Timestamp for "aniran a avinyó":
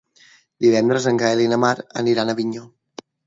2.03-2.65